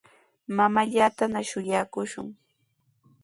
Mamaallatana 0.55 1.39
shuyaakushun. 1.49 2.27